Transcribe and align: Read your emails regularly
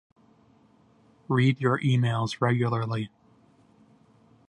Read 1.27 1.61
your 1.61 1.77
emails 1.81 2.41
regularly 2.41 3.11